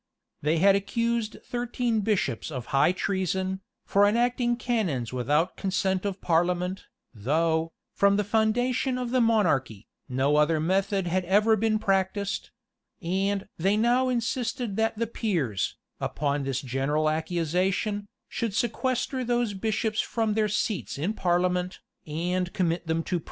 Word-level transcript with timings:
[]They 0.41 0.57
had 0.57 0.75
accused 0.75 1.37
thirteen 1.45 1.99
bishops 1.99 2.49
of 2.49 2.65
high 2.73 2.91
treason, 2.91 3.61
for 3.85 4.07
enacting 4.07 4.55
canons 4.57 5.13
without 5.13 5.55
consent 5.55 6.05
of 6.05 6.19
parliament,[] 6.19 6.87
though, 7.13 7.71
from 7.93 8.17
the 8.17 8.23
foundation 8.23 8.97
of 8.97 9.11
the 9.11 9.21
monarchy, 9.21 9.85
no 10.09 10.37
other 10.37 10.59
method 10.59 11.05
had 11.05 11.23
ever 11.25 11.55
been 11.55 11.77
practised: 11.77 12.49
and 12.99 13.47
they 13.59 13.77
now 13.77 14.09
insisted 14.09 14.75
that 14.75 14.97
the 14.97 15.05
peers, 15.05 15.77
upon 15.99 16.45
this 16.45 16.61
general 16.63 17.07
accusation, 17.07 18.07
should 18.27 18.55
sequester 18.55 19.23
those 19.23 19.53
bishops 19.53 20.01
from 20.01 20.33
their 20.33 20.49
seats 20.49 20.97
in 20.97 21.13
parliament, 21.13 21.79
and 22.07 22.53
commit 22.53 22.87
them 22.87 23.03
to 23.03 23.19
prison. 23.19 23.19